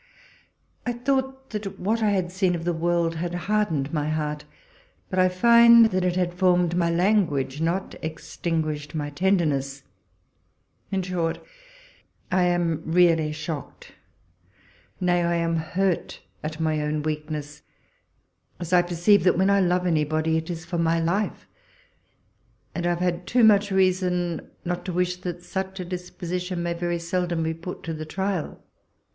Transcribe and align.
I 0.83 0.93
thought 0.93 1.51
that 1.51 1.77
what 1.79 2.01
I 2.01 2.09
had 2.09 2.31
seen 2.31 2.55
of 2.55 2.63
the 2.65 2.73
world 2.73 3.17
had 3.17 3.35
hardened 3.35 3.93
my 3.93 4.09
heart; 4.09 4.45
but 5.11 5.19
I 5.19 5.29
find 5.29 5.91
that 5.91 6.03
it 6.03 6.15
had 6.15 6.33
formed 6.33 6.75
my 6.75 6.89
language, 6.89 7.61
not 7.61 7.93
ex 8.01 8.35
tinguished 8.35 8.95
my 8.95 9.11
tenderness. 9.11 9.83
In 10.89 11.03
short, 11.03 11.37
I 12.31 12.45
am 12.45 12.81
really 12.83 13.31
shocked— 13.31 13.91
nay, 14.99 15.21
I 15.23 15.35
am 15.35 15.57
hurt 15.57 16.21
at 16.43 16.59
my 16.59 16.81
own 16.81 17.03
weakness, 17.03 17.61
as 18.59 18.73
I 18.73 18.81
perceive 18.81 19.23
that 19.25 19.37
when 19.37 19.51
I 19.51 19.59
love 19.59 19.85
anybody, 19.85 20.35
it 20.35 20.49
is 20.49 20.65
for 20.65 20.77
walpole's 20.77 20.95
letters. 20.95 21.07
lo" 21.07 21.13
my 21.15 21.19
life; 21.27 21.47
and 22.73 22.85
I 22.87 22.89
have 22.89 23.01
had 23.01 23.27
too 23.27 23.43
much 23.43 23.69
reason 23.69 24.49
not 24.65 24.83
to 24.85 24.93
wish 24.93 25.17
that 25.17 25.43
such 25.43 25.79
a 25.79 25.85
disposition 25.85 26.63
may 26.63 26.73
very 26.73 26.97
seldom 26.97 27.43
be 27.43 27.53
put 27.53 27.83
to 27.83 27.93
the 27.93 28.05
trial. 28.07 28.63